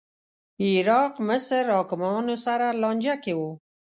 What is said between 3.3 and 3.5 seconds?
و